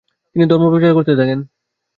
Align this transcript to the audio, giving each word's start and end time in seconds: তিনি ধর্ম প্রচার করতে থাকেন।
তিনি 0.31 0.45
ধর্ম 0.51 0.65
প্রচার 0.71 0.91
করতে 0.97 1.13
থাকেন। 1.19 1.39